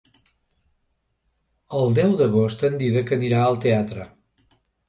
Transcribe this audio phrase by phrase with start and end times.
[1.81, 4.09] El deu d'agost en Dídac anirà al teatre.